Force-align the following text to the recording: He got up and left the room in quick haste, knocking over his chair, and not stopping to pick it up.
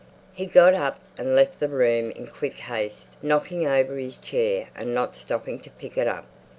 He 0.33 0.47
got 0.47 0.73
up 0.73 0.99
and 1.15 1.35
left 1.35 1.59
the 1.59 1.69
room 1.69 2.09
in 2.09 2.25
quick 2.25 2.55
haste, 2.55 3.17
knocking 3.21 3.67
over 3.67 3.97
his 3.97 4.17
chair, 4.17 4.69
and 4.75 4.95
not 4.95 5.15
stopping 5.15 5.59
to 5.59 5.69
pick 5.69 5.95
it 5.95 6.07
up. 6.07 6.25